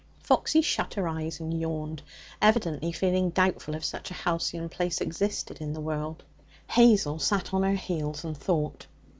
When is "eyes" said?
1.07-1.39